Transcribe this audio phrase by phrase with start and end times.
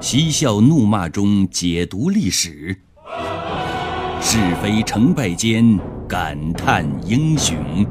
[0.00, 2.74] 嬉笑怒骂中解读历史，
[4.22, 7.86] 是非成败间感叹英雄。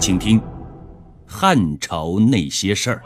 [0.00, 0.40] 请听
[1.26, 3.02] 《汉朝那些事儿》。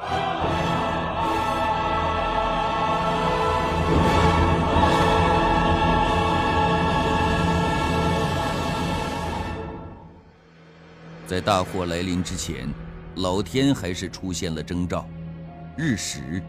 [11.27, 12.69] 在大祸来临之前，
[13.17, 15.05] 老天还是出现了征兆——
[15.77, 16.41] 日食。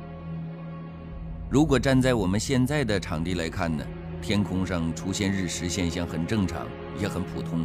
[1.54, 3.86] 如果站在我们现在的场地来看呢，
[4.20, 6.68] 天空上出现日食现象很正常，
[7.00, 7.64] 也很普通。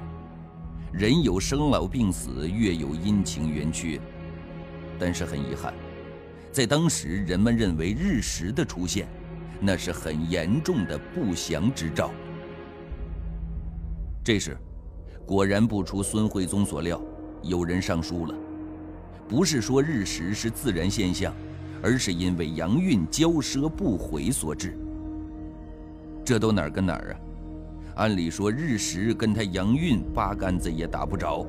[0.93, 3.99] 人有生老病死，月有阴晴圆缺。
[4.99, 5.73] 但是很遗憾，
[6.53, 9.09] 在当时人们认为日食的出现，
[9.59, 12.11] 那是很严重的不祥之兆。
[14.23, 14.55] 这时，
[15.25, 17.01] 果然不出孙惠宗所料，
[17.41, 18.35] 有人上书了，
[19.27, 21.33] 不是说日食是自然现象。
[21.83, 24.79] 而是因为阳运骄奢不悔所致。
[26.25, 27.15] 这都哪儿跟哪儿啊？
[27.97, 31.45] 按理说日食跟他阳运八竿子也打不着，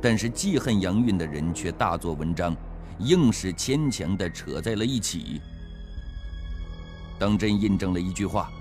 [0.00, 2.54] 但是记恨阳运的人却大做文章，
[3.00, 5.40] 硬是牵强地扯在了一起。
[7.18, 8.52] 当真印证了一句话：“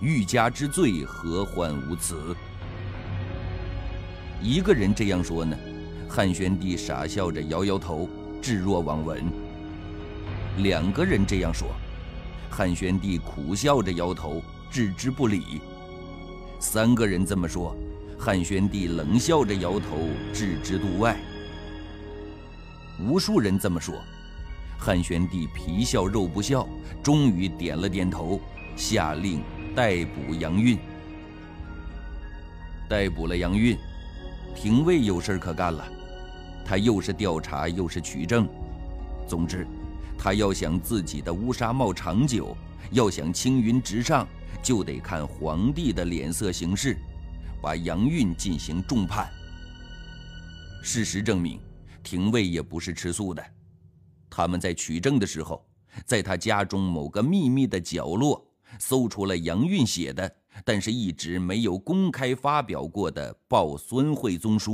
[0.00, 2.36] 欲加之罪，何患无辞？”
[4.40, 5.56] 一个人这样说呢，
[6.08, 8.08] 汉宣帝傻笑着摇摇头，
[8.40, 9.24] 置若罔闻。
[10.62, 11.68] 两个人这样说，
[12.50, 15.60] 汉宣帝苦笑着摇头，置之不理。
[16.58, 17.74] 三个人这么说，
[18.18, 21.16] 汉宣帝冷笑着摇头，置之度外。
[22.98, 23.94] 无数人这么说，
[24.78, 26.68] 汉宣帝皮笑肉不笑，
[27.02, 28.40] 终于点了点头，
[28.76, 29.42] 下令
[29.74, 30.78] 逮捕杨运。
[32.88, 33.78] 逮捕了杨运，
[34.54, 35.84] 廷尉有事可干了，
[36.64, 38.46] 他又是调查又是取证，
[39.26, 39.66] 总之。
[40.22, 42.54] 他要想自己的乌纱帽长久，
[42.90, 44.28] 要想青云直上，
[44.62, 46.94] 就得看皇帝的脸色行事，
[47.62, 49.32] 把杨运进行重判。
[50.82, 51.58] 事实证明，
[52.02, 53.42] 廷尉也不是吃素的。
[54.28, 55.66] 他们在取证的时候，
[56.04, 58.46] 在他家中某个秘密的角落，
[58.78, 60.30] 搜出了杨运写的，
[60.66, 64.72] 但是一直没有公开发表过的《报孙惠宗书》。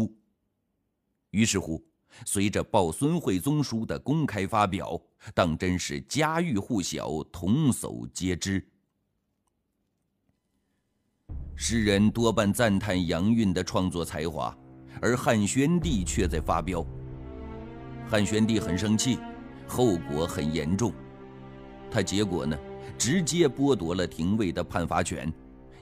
[1.31, 1.87] 于是乎。
[2.25, 5.01] 随着《报孙惠宗书》的公开发表，
[5.35, 8.65] 当真是家喻户晓，童叟皆知。
[11.55, 14.57] 诗人多半赞叹杨运的创作才华，
[15.01, 16.85] 而汉宣帝却在发飙。
[18.09, 19.19] 汉宣帝很生气，
[19.67, 20.93] 后果很严重。
[21.91, 22.57] 他结果呢，
[22.99, 25.33] 直接剥夺了廷尉的判罚权，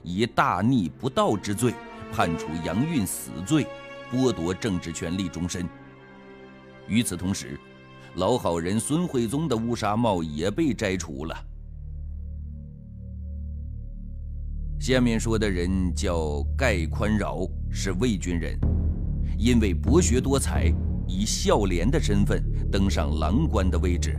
[0.01, 1.73] 以大逆不道之罪
[2.11, 3.67] 判处杨运死罪，
[4.11, 5.67] 剥夺政治权利终身。
[6.87, 7.59] 与此同时，
[8.15, 11.35] 老好人孙惠宗的乌纱帽也被摘除了。
[14.79, 18.59] 下面说的人叫盖宽饶，是魏军人，
[19.37, 20.71] 因为博学多才，
[21.07, 24.15] 以孝廉的身份登上郎官的位置。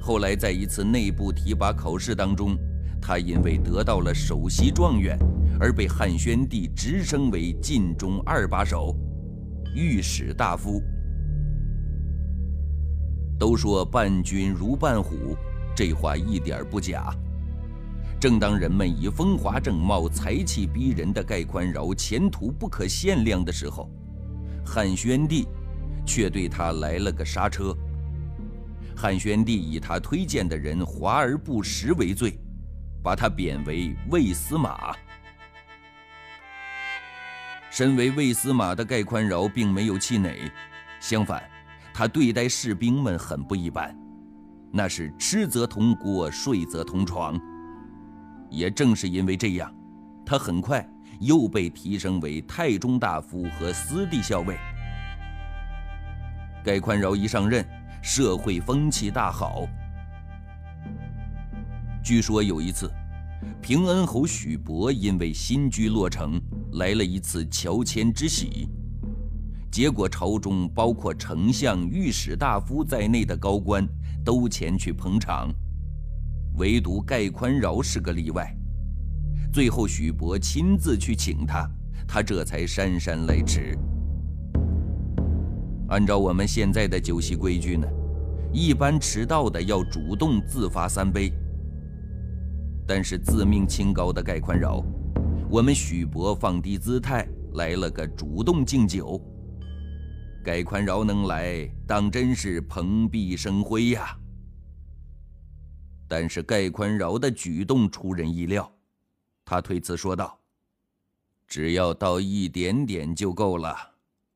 [0.00, 2.56] 后来在一次内部提拔考试当中，
[3.02, 5.18] 他因为得到了首席状元，
[5.58, 8.96] 而被汉宣帝直升为晋中二把手、
[9.74, 10.80] 御史大夫。
[13.40, 15.34] 都说伴君如伴虎，
[15.74, 17.10] 这话一点不假。
[18.20, 23.88] 正当人们以风华正茂、才气逼人的盖宽饶前途不可限量的时候，
[24.62, 25.48] 汉宣帝
[26.04, 27.74] 却对他来了个刹车。
[28.94, 32.38] 汉宣帝以他推荐的人华而不实为罪，
[33.02, 34.94] 把他贬为卫司马。
[37.70, 40.36] 身为卫司马的盖宽饶并没有气馁，
[41.00, 41.42] 相反。
[42.00, 43.94] 他对待士兵们很不一般，
[44.72, 47.38] 那是吃则同锅，睡则同床。
[48.48, 49.70] 也正是因为这样，
[50.24, 50.82] 他很快
[51.20, 54.56] 又被提升为太中大夫和司隶校尉。
[56.64, 57.62] 盖宽饶一上任，
[58.00, 59.68] 社会风气大好。
[62.02, 62.90] 据说有一次，
[63.60, 66.40] 平恩侯许伯因为新居落成，
[66.72, 68.66] 来了一次乔迁之喜。
[69.70, 73.86] 结果，朝中包括丞相、御史大夫在内的高官
[74.24, 75.48] 都前去捧场，
[76.56, 78.52] 唯独盖宽饶是个例外。
[79.52, 81.70] 最后，许伯亲自去请他，
[82.06, 83.78] 他这才姗姗来迟。
[85.88, 87.86] 按照我们现在的酒席规矩呢，
[88.52, 91.32] 一般迟到的要主动自罚三杯。
[92.88, 94.84] 但是自命清高的盖宽饶，
[95.48, 97.24] 我们许伯放低姿态
[97.54, 99.20] 来了个主动敬酒。
[100.42, 104.18] 盖宽饶能来，当真是蓬荜生辉呀！
[106.08, 108.72] 但是盖宽饶的举动出人意料，
[109.44, 110.40] 他推辞说道
[111.46, 113.76] ：“只要倒一点点就够了。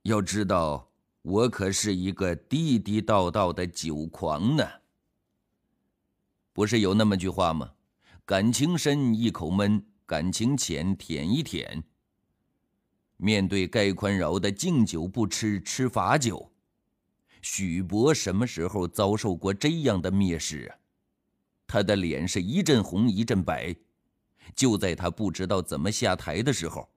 [0.02, 0.86] 要知道，
[1.22, 4.64] 我可是一个地地道道的酒狂呢。
[6.52, 7.72] 不是有那么句话吗？
[8.26, 11.82] 感情深一口闷，感情浅舔一舔。
[13.24, 16.52] 面对盖宽饶的敬酒不吃吃罚酒，
[17.40, 20.76] 许博什么时候遭受过这样的蔑视啊？”
[21.66, 23.74] 他的脸是一阵红一阵白，
[24.54, 26.90] 就在他不知道怎么下台的时候，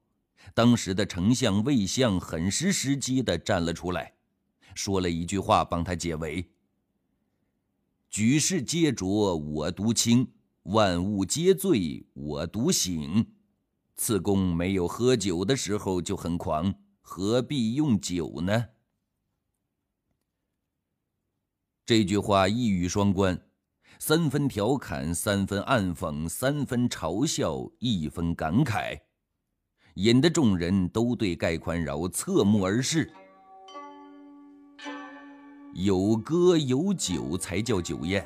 [0.53, 4.11] 当时的丞相魏相很识时机的站了出来，
[4.75, 6.45] 说了一句话帮他解围
[8.11, 10.27] ：“举世皆浊我独清，
[10.63, 13.25] 万物皆醉我独醒。
[13.97, 18.67] 次公没有喝酒的时候就很狂，何必用酒呢？”
[21.85, 23.43] 这句话一语双关。
[23.99, 28.99] 三分调侃，三分暗讽，三分嘲笑，一分感慨，
[29.95, 33.11] 引得众人都对盖宽饶侧目而视。
[35.73, 38.23] 有歌有酒才叫酒宴。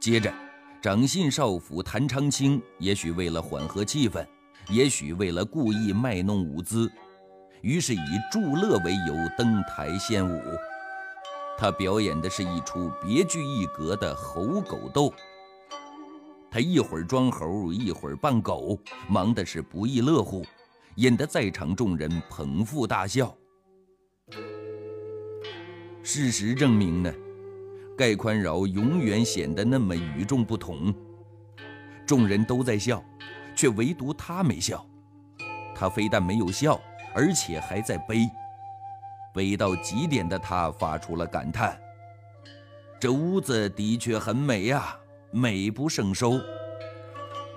[0.00, 0.34] 接着，
[0.82, 4.26] 掌信少府谭长青也许为了缓和气氛，
[4.68, 6.90] 也许为了故意卖弄舞姿，
[7.60, 10.42] 于是以祝乐为由登台献舞。
[11.56, 15.12] 他表演的是一出别具一格的猴狗斗。
[16.50, 18.78] 他一会儿装猴，一会儿扮狗，
[19.08, 20.44] 忙的是不亦乐乎，
[20.96, 23.36] 引得在场众人捧腹大笑。
[26.02, 27.12] 事实证明呢，
[27.96, 30.94] 盖宽饶永远显得那么与众不同。
[32.06, 33.02] 众人都在笑，
[33.54, 34.84] 却唯独他没笑。
[35.74, 36.80] 他非但没有笑，
[37.14, 38.28] 而且还在悲。
[39.32, 41.76] 悲到极点的他发出了感叹
[43.00, 44.96] ：“这屋子的确很美呀，
[45.32, 46.40] 美不胜收。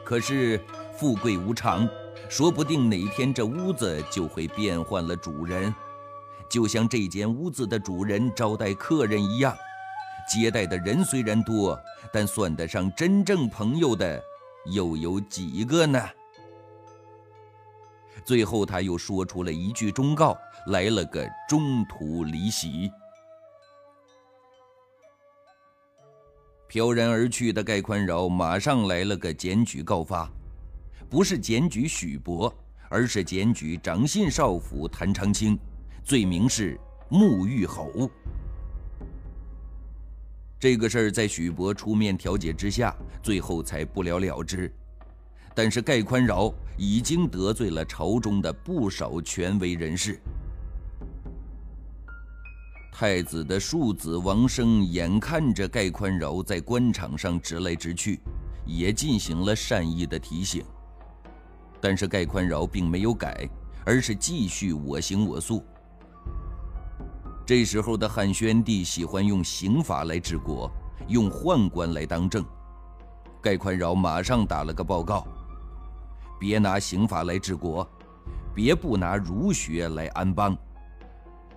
[0.03, 0.59] 可是
[0.97, 1.87] 富贵无常，
[2.27, 5.71] 说不定哪天这屋子就会变换了主人，
[6.49, 9.55] 就像这间屋子的主人招待客人一样，
[10.27, 11.79] 接待的人虽然多，
[12.11, 14.19] 但算得上真正朋友的
[14.71, 16.01] 又有几个呢？”
[18.25, 20.37] 最后，他又说出了一句忠告，
[20.67, 22.91] 来了个中途离席。
[26.67, 30.29] 飘然而去的盖宽饶马上来了个检举告发，
[31.09, 32.53] 不是检举许博，
[32.89, 35.57] 而是检举掌信少府谭长青，
[36.03, 36.77] 罪名是
[37.09, 38.11] 沐浴侯。
[40.59, 44.71] 这个事儿在许博出面调解之下，最后才不了了之。
[45.53, 50.19] 但是盖宽饶已经得罪了朝中的不少权威人士。
[52.91, 58.19] 太子的庶子王生眼看着盖宽饶在官场上直来直去，
[58.65, 60.65] 也进行了善意的提醒。
[61.79, 63.47] 但是盖宽饶并没有改，
[63.85, 65.63] 而是继续我行我素。
[67.47, 70.69] 这时候的汉宣帝喜欢用刑法来治国，
[71.07, 72.45] 用宦官来当政。
[73.41, 75.25] 盖宽饶马上打了个报告。
[76.37, 77.89] 别拿刑法来治国，
[78.53, 80.57] 别不拿儒学来安邦，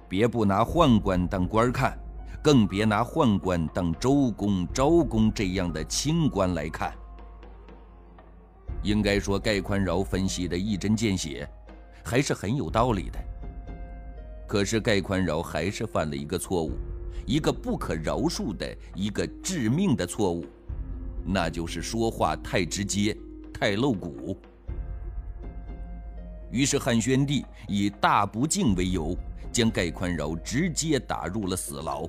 [0.08, 1.98] 别不拿宦官当官看，
[2.40, 6.94] 更别拿宦官当周公、昭公这样的清官来看。
[8.84, 11.50] 应该说，盖宽饶分析的一针见血，
[12.04, 13.18] 还是很有道理的。
[14.50, 16.72] 可是盖宽饶还是犯了一个错误，
[17.24, 18.66] 一个不可饶恕的
[18.96, 20.44] 一个致命的错误，
[21.24, 23.16] 那就是说话太直接，
[23.54, 24.36] 太露骨。
[26.50, 29.16] 于是汉宣帝以大不敬为由，
[29.52, 32.04] 将盖宽饶直接打入了死牢。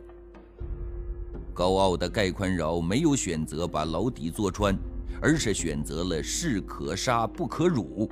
[1.53, 4.75] 高傲的盖宽饶没有选择把牢底坐穿，
[5.21, 8.09] 而是选择了士可杀不可辱。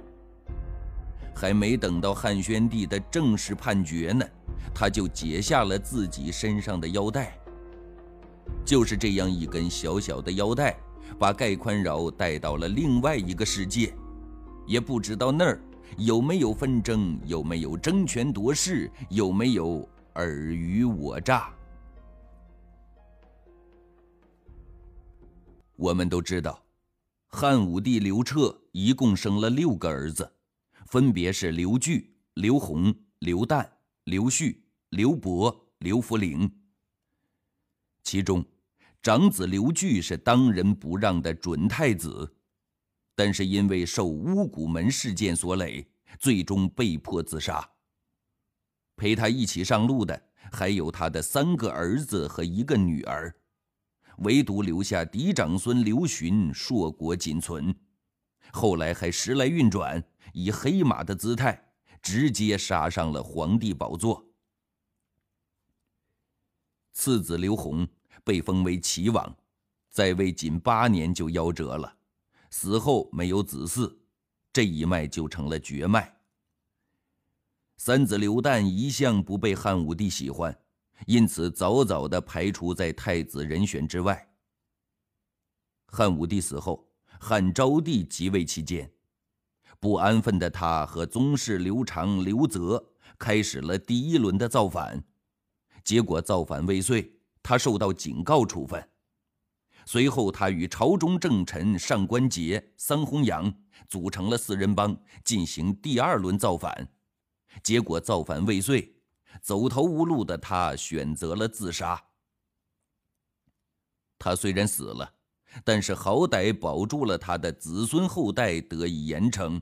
[1.39, 4.25] 还没等到汉宣帝的正式判决呢，
[4.75, 7.39] 他就解下了自己身上的腰带。
[8.65, 10.77] 就是这样一根小小的腰带，
[11.17, 13.93] 把盖宽饶带到了另外一个世界，
[14.67, 15.61] 也不知道那儿。
[15.97, 17.17] 有没有纷争？
[17.25, 18.91] 有没有争权夺势？
[19.07, 21.49] 有没有尔虞我诈？
[25.77, 26.61] 我们都知道，
[27.29, 30.29] 汉武帝刘彻一共生了六个儿子，
[30.85, 33.69] 分别是刘据、刘宏、刘旦、
[34.05, 36.51] 刘旭、刘伯、刘弗陵。
[38.03, 38.43] 其中，
[39.01, 42.35] 长子刘据是当仁不让的准太子。
[43.15, 45.85] 但是因为受巫蛊门事件所累，
[46.17, 47.69] 最终被迫自杀。
[48.95, 53.35] 陪他一起上路的还有他的三个儿子和一个女儿，
[54.19, 57.75] 唯独留下嫡长孙刘询硕果仅存。
[58.53, 60.01] 后来还时来运转，
[60.33, 61.71] 以黑马的姿态，
[62.01, 64.25] 直接杀上了皇帝宝座。
[66.91, 67.87] 次子刘弘
[68.23, 69.37] 被封为齐王，
[69.89, 71.97] 在位仅八年就夭折了，
[72.49, 73.97] 死后没有子嗣，
[74.51, 76.19] 这一脉就成了绝脉。
[77.77, 80.57] 三子刘旦一向不被汉武帝喜欢，
[81.05, 84.33] 因此早早的排除在太子人选之外。
[85.87, 86.87] 汉武帝死后。
[87.21, 88.89] 汉昭帝即位期间，
[89.79, 92.83] 不安分的他和宗室刘长、刘泽
[93.17, 95.01] 开始了第一轮的造反，
[95.83, 97.09] 结果造反未遂，
[97.41, 98.89] 他受到警告处分。
[99.85, 103.51] 随后，他与朝中正臣上官桀、桑弘羊
[103.87, 106.89] 组成了四人帮，进行第二轮造反，
[107.63, 108.93] 结果造反未遂，
[109.41, 112.03] 走投无路的他选择了自杀。
[114.19, 115.18] 他虽然死了。
[115.63, 119.61] 但是好歹保住了他的子孙后代得以延承，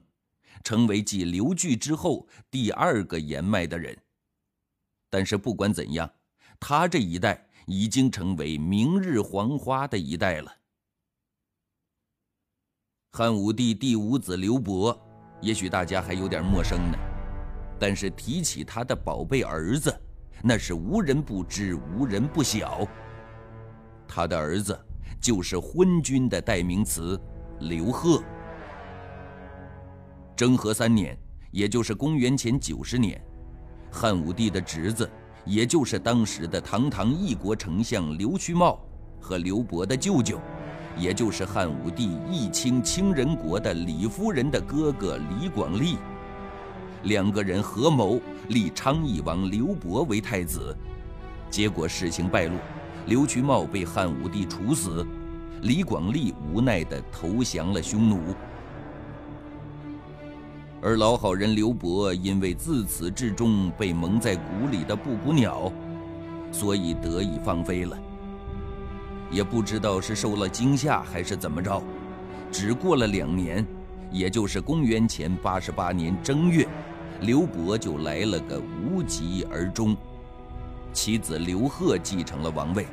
[0.63, 3.98] 成为继刘据之后第二个延脉的人。
[5.10, 6.10] 但是不管怎样，
[6.60, 10.51] 他这一代已经成为明日黄花的一代了。
[13.13, 15.00] 汉武帝第五子刘伯，
[15.41, 16.98] 也许大家还有点陌生呢，
[17.79, 19.98] 但是提起他的宝贝儿子，
[20.44, 22.88] 那是无人不知，无人不晓。
[24.08, 24.77] 他的儿子。
[25.20, 27.20] 就是昏君的代名词，
[27.60, 28.22] 刘贺。
[30.36, 31.18] 征和三年，
[31.52, 33.20] 也就是公元前九十年，
[33.92, 35.10] 汉武帝的侄子，
[35.46, 38.80] 也就是当时的堂堂一国丞相刘屈茂，
[39.20, 40.40] 和刘伯的舅舅，
[40.96, 45.98] 也就是汉武帝义清清人国的李夫人的哥哥李广利，
[47.04, 50.78] 两个人合谋立昌邑王刘伯为太子，
[51.50, 52.56] 结果事情败露。
[53.08, 55.08] 刘渠茂被汉武帝处死，
[55.62, 58.20] 李广利无奈地投降了匈奴，
[60.82, 65.72] 而老好人刘伯因为自始至终被蒙在鼓里的布谷鸟，
[66.52, 67.98] 所以得以放飞了。
[69.32, 71.82] 也不知道是受了惊吓还是怎么着，
[72.52, 73.66] 只过了两年，
[74.12, 76.68] 也就是公元前八十八年正月，
[77.22, 79.96] 刘伯就来了个无疾而终。
[80.94, 82.86] 其子刘贺继承了王位。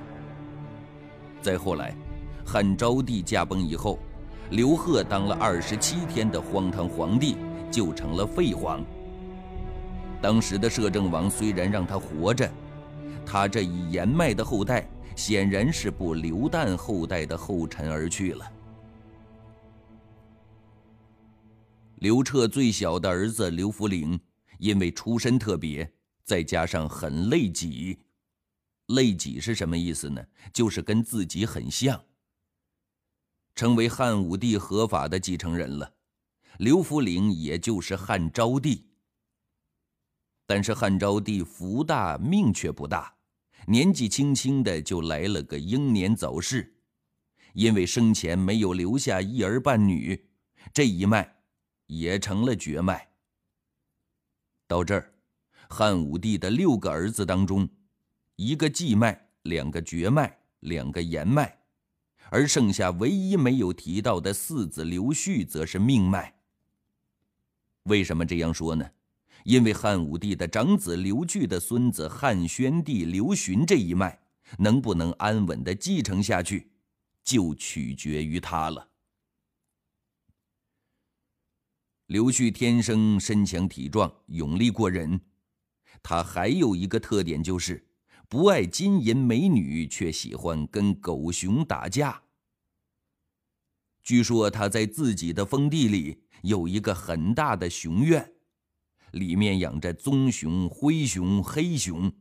[1.45, 1.95] 再后来，
[2.43, 3.99] 汉昭帝驾崩以后，
[4.53, 7.37] 刘贺当了二十七天的荒唐皇帝，
[7.71, 8.83] 就成了废皇。
[10.23, 12.51] 当时的摄政王虽然让他活着，
[13.27, 18.51] 他这一延脉的后代显然是步刘旦后代的后尘而去了。
[21.97, 24.19] 刘彻最小的儿子刘弗陵，
[24.57, 25.87] 因为出身特别。
[26.25, 27.99] 再加上很累己，
[28.87, 30.25] 累己是什么意思呢？
[30.53, 32.05] 就是跟自己很像，
[33.55, 35.95] 成为汉武帝合法的继承人了。
[36.59, 38.87] 刘弗陵也就是汉昭帝。
[40.47, 43.15] 但是汉昭帝福大命却不大，
[43.67, 46.77] 年纪轻轻的就来了个英年早逝，
[47.55, 50.29] 因为生前没有留下一儿半女，
[50.73, 51.37] 这一脉
[51.87, 53.09] 也成了绝脉。
[54.67, 55.11] 到这儿。
[55.67, 57.67] 汉武帝的六个儿子当中，
[58.37, 61.59] 一个继脉，两个绝脉，两个延脉，
[62.31, 66.35] 而剩下唯一没有提到的四子刘旭，则是命脉。
[67.85, 68.91] 为什么这样说呢？
[69.45, 74.19] 因为汉武帝的长子刘据的孙子汉宣帝刘询这一脉
[74.59, 76.71] 能不能安稳的继承下去，
[77.23, 78.89] 就取决于他了。
[82.07, 85.21] 刘旭天生身强体壮，勇力过人。
[86.03, 87.85] 他还有一个特点，就是
[88.29, 92.23] 不爱金银美女，却喜欢跟狗熊打架。
[94.03, 98.33] 据说他在自己的封地里有一个很大的熊院，
[99.13, 102.13] 里面养着棕熊、灰熊、黑熊。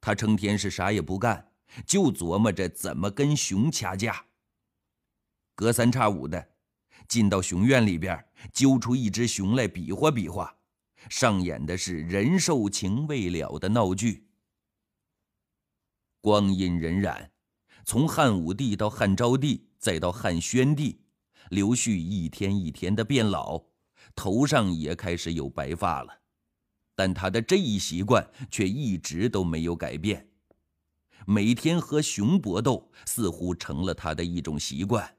[0.00, 1.52] 他成天是啥也不干，
[1.86, 4.26] 就琢磨着怎么跟熊掐架。
[5.54, 6.48] 隔三差五的
[7.06, 10.56] 进到熊院里边，揪出一只熊来比划比划。
[11.08, 14.28] 上演的是人兽情未了的闹剧。
[16.22, 17.30] 光阴荏苒，
[17.84, 21.00] 从汉武帝到汉昭帝，再到汉宣帝，
[21.50, 23.60] 刘旭一天一天的变老，
[24.14, 26.20] 头上也开始有白发了。
[26.94, 30.28] 但他的这一习惯却一直都没有改变，
[31.26, 35.16] 每天和熊搏斗似乎成了他的一种习惯。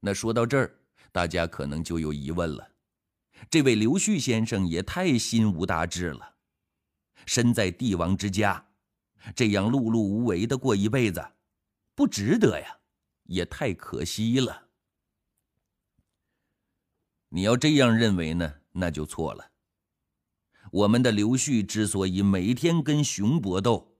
[0.00, 0.78] 那说到这儿，
[1.10, 2.72] 大家可能就有疑问了。
[3.48, 6.34] 这位刘旭先生也太心无大志了。
[7.24, 8.67] 身在帝王之家，
[9.34, 11.24] 这样碌碌无为的过一辈子，
[11.94, 12.78] 不值得呀，
[13.24, 14.68] 也太可惜了。
[17.28, 19.50] 你要这样认为呢，那就错了。
[20.70, 23.98] 我们的刘旭之所以每天跟熊搏斗，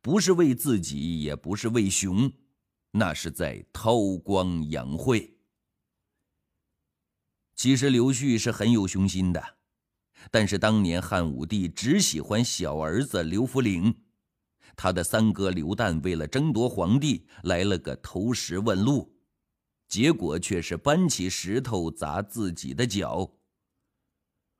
[0.00, 2.32] 不是为自己，也不是为熊，
[2.92, 5.38] 那是在韬光养晦。
[7.56, 9.56] 其实刘旭是很有雄心的，
[10.30, 14.03] 但是当年汉武帝只喜欢小儿子刘弗陵，
[14.76, 19.14] 他的三哥刘旦为了争夺皇帝，来了个投石问路，
[19.88, 23.30] 结果却是搬起石头砸自己的脚。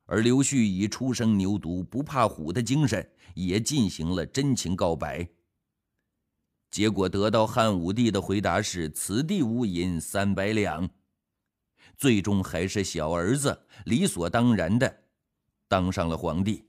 [0.06, 5.26] 而刘旭以初生牛犊不怕虎的精神，也进行了真情告白。
[6.70, 10.90] 结果得到汉武帝的回答是：“此地无银三百两。”
[11.96, 15.04] 最终还是小儿子理所当然的
[15.68, 16.68] 当上了皇帝。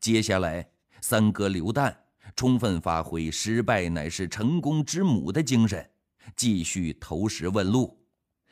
[0.00, 0.70] 接下来，
[1.02, 1.94] 三哥刘旦
[2.36, 5.90] 充分发挥“失败乃是成功之母”的精神，
[6.36, 8.04] 继续投石问路，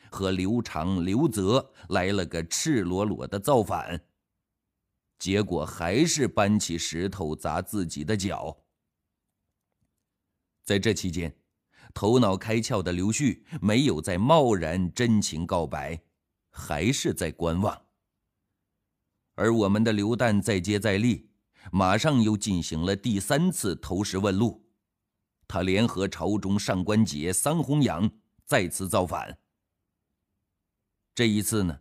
[0.09, 3.99] 和刘长、刘泽来了个赤裸裸的造反。
[5.19, 8.57] 结果还是搬起石头砸自己的脚。
[10.63, 11.33] 在这期间。
[11.95, 16.01] 头脑开窍的刘旭没有再贸然真情告白，
[16.49, 17.79] 还是在观望。
[19.35, 21.29] 而我们的刘旦再接再厉，
[21.71, 24.63] 马上又进行了第三次投石问路。
[25.47, 28.09] 他联合朝中上官桀、桑弘羊
[28.45, 29.37] 再次造反。
[31.13, 31.79] 这一次呢，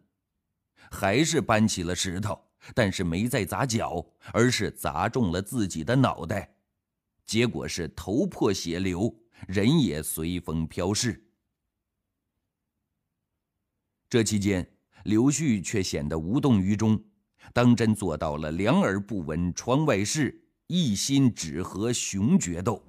[0.90, 2.38] 还是搬起了石头，
[2.74, 6.54] 但是没再砸脚，而是砸中了自己的脑袋，
[7.24, 9.14] 结果是头破血流。
[9.48, 11.20] 人也随风飘逝。
[14.08, 14.64] 这期间，
[15.02, 17.02] 刘旭却显得无动于衷，
[17.52, 20.34] 当真做到了两耳不闻窗外事，
[20.66, 22.82] 一心只和熊决斗。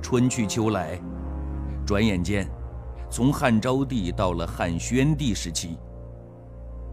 [0.00, 1.00] 春去秋来，
[1.86, 2.48] 转眼间，
[3.10, 5.78] 从汉昭帝到了汉宣帝时期，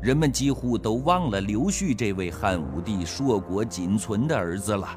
[0.02, 4.88] 人们几乎都忘了刘旭这位汉武帝硕果仅存的儿子了。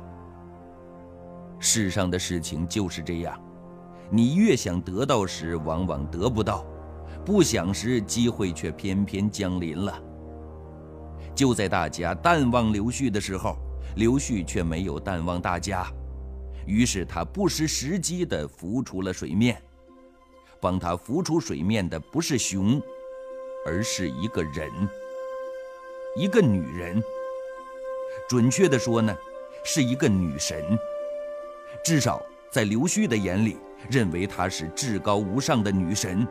[1.58, 3.38] 世上的事情就是这样，
[4.10, 6.64] 你越想得到时，往往得不到；
[7.24, 10.02] 不想时，机会却偏偏降临了。
[11.34, 13.56] 就在大家淡忘刘旭的时候，
[13.96, 15.86] 刘旭却没有淡忘大家，
[16.66, 19.60] 于是他不失时机地浮出了水面。
[20.60, 22.80] 帮他浮出水面的不是熊，
[23.66, 24.70] 而是一个人，
[26.16, 27.02] 一个女人。
[28.28, 29.14] 准确地说呢，
[29.64, 30.78] 是一个女神。
[31.84, 33.56] 至少在刘旭的眼里，
[33.90, 36.26] 认为她是至高无上的女神。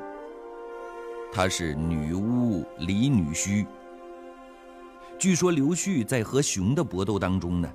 [1.35, 3.65] 她是女巫李女婿。
[5.17, 7.67] 据说刘旭在和熊的搏斗当中呢，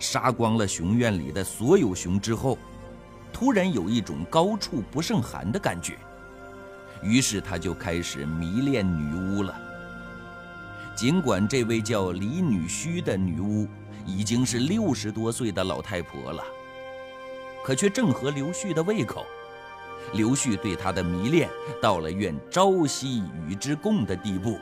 [0.00, 2.58] 杀光了熊院里的所有熊之后，
[3.32, 5.96] 突然有一种高处不胜寒的感觉，
[7.00, 9.56] 于是他就开始迷恋女巫了。
[10.96, 13.68] 尽管这位叫李女婿的女巫
[14.04, 16.42] 已经是六十多岁的老太婆了。
[17.62, 19.24] 可却正合刘旭的胃口，
[20.12, 21.48] 刘旭对他的迷恋
[21.80, 24.58] 到了愿朝夕与之共的地步。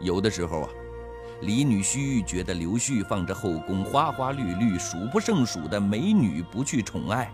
[0.00, 0.68] 有的时候啊，
[1.42, 7.32] 李女婿觉得刘旭放着后宫花花绿绿、数不胜数的美女不去宠爱，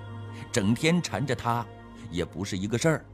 [0.53, 1.67] 整天缠着他，
[2.11, 3.05] 也不是一个事儿。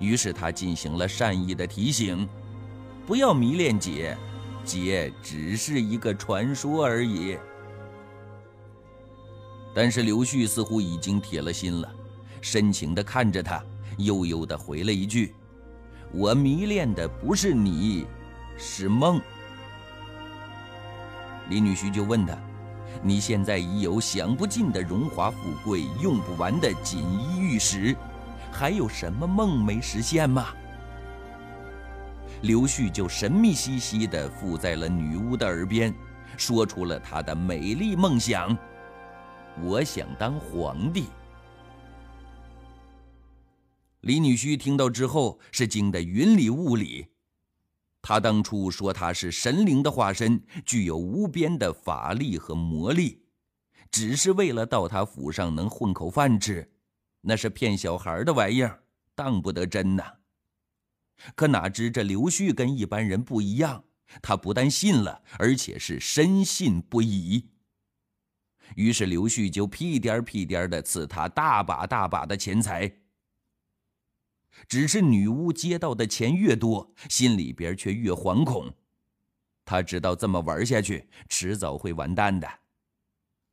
[0.00, 2.28] 于是他进行了善意的提醒：
[3.06, 4.16] 不要迷恋姐，
[4.64, 7.38] 姐只是一个传说而已。
[9.74, 11.94] 但是刘旭似乎已经铁了心了，
[12.42, 13.64] 深情地看着他，
[13.96, 15.34] 悠悠地回了一句
[16.12, 18.04] ：“我迷恋的不是你，
[18.58, 19.18] 是梦。”
[21.48, 22.36] 李女婿就问他
[23.00, 27.96] ：“你现在已有享不尽的荣华富贵，用不完的锦衣玉食，
[28.50, 30.48] 还有什么梦没实现吗？”
[32.42, 35.94] 刘旭就神秘兮兮地附在了女巫的耳边，
[36.36, 38.56] 说出了他的美丽梦想。
[39.62, 41.06] 我想当皇帝。
[44.02, 47.08] 李女婿听到之后是惊得云里雾里。
[48.00, 53.22] 他当初说他是神灵的化身，具有无边的法力和魔力，
[53.92, 56.72] 只是为了到他府上能混口饭吃，
[57.20, 58.82] 那是骗小孩的玩意儿，
[59.14, 60.02] 当不得真呐。
[61.36, 63.84] 可哪知这刘旭跟一般人不一样，
[64.20, 67.50] 他不但信了，而且是深信不疑。
[68.74, 72.92] 于是刘旭就屁颠屁颠的赐他大把大把的钱财。
[74.68, 78.72] 只是女巫接到的钱越多，心里边却越惶恐。
[79.64, 82.48] 他知道这么玩下去，迟早会完蛋的。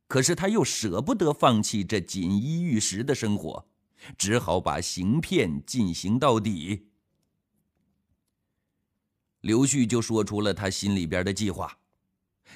[0.06, 3.68] 可是他又舍不得放弃这锦衣玉食的生活，
[4.18, 6.88] 只好把行骗进行到底。
[9.40, 11.78] 刘旭就说出了他心里边的计划，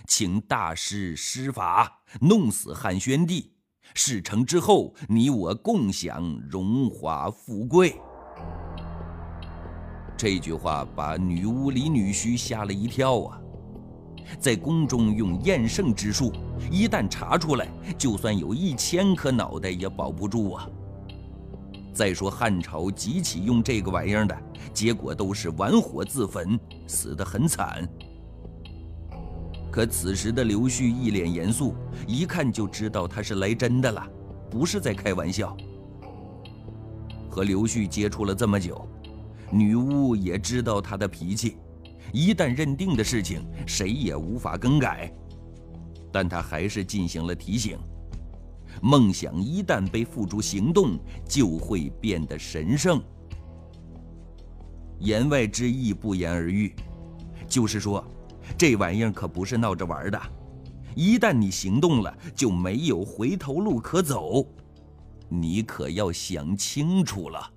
[0.07, 3.55] 请大师施法弄死汉宣帝，
[3.95, 7.99] 事成之后，你我共享荣华富贵。
[10.17, 13.41] 这句话把女巫李女婿吓了一跳啊！
[14.39, 16.33] 在宫中用验圣之术，
[16.71, 20.69] 一旦查出来，就算有一千颗脑袋也保不住啊！
[21.93, 24.37] 再说汉朝几起用这个玩意儿的，
[24.73, 27.87] 结果都是玩火自焚，死得很惨。
[29.71, 31.75] 可此时的刘旭一脸严肃，
[32.07, 34.05] 一看就知道他是来真的了，
[34.51, 35.57] 不是在开玩笑。
[37.29, 38.89] 和刘旭接触了这么久，
[39.51, 41.57] 女巫也知道他的脾气，
[42.13, 45.13] 一旦认定的事情，谁也无法更改。
[46.13, 47.79] 但他还是进行了提醒。
[48.83, 53.03] 梦想一旦被付诸行动，就会变得神圣。
[54.99, 56.75] 言外之意不言而喻，
[57.47, 58.05] 就是说，
[58.57, 60.21] 这玩意儿可不是闹着玩的。
[60.95, 64.47] 一旦你行动了，就没有回头路可走。
[65.29, 67.51] 你可要想清楚了。